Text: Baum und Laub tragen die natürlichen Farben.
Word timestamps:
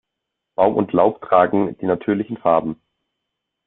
Baum 0.55 0.77
und 0.77 0.93
Laub 0.93 1.21
tragen 1.21 1.77
die 1.77 1.85
natürlichen 1.85 2.37
Farben. 2.37 2.81